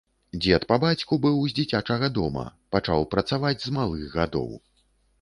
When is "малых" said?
3.81-4.13